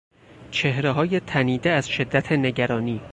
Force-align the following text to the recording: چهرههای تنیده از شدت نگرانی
چهرههای 0.51 1.19
تنیده 1.19 1.69
از 1.69 1.87
شدت 1.89 2.31
نگرانی 2.31 3.01